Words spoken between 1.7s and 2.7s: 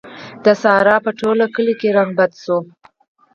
کې رنګ بد شو.